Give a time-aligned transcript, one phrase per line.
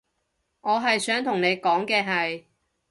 [0.61, 2.45] 我係想同你講嘅係